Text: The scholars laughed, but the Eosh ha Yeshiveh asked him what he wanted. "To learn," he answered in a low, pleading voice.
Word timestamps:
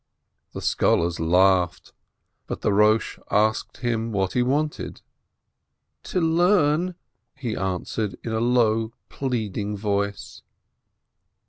The 0.53 0.63
scholars 0.63 1.19
laughed, 1.19 1.93
but 2.47 2.61
the 2.61 2.71
Eosh 2.71 3.19
ha 3.29 3.49
Yeshiveh 3.51 3.51
asked 3.51 3.77
him 3.77 4.11
what 4.11 4.33
he 4.33 4.41
wanted. 4.41 5.03
"To 6.05 6.19
learn," 6.19 6.95
he 7.35 7.55
answered 7.55 8.15
in 8.23 8.31
a 8.31 8.39
low, 8.39 8.93
pleading 9.09 9.77
voice. 9.77 10.41